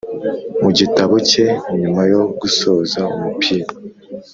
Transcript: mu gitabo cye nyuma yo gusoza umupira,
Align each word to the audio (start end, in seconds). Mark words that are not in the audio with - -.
mu 0.61 0.69
gitabo 0.77 1.15
cye 1.29 1.45
nyuma 1.79 2.01
yo 2.13 2.21
gusoza 2.39 3.01
umupira, 3.15 3.67